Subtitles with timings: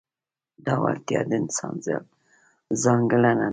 [0.65, 1.75] دا وړتیا د انسان
[2.83, 3.49] ځانګړنه ده.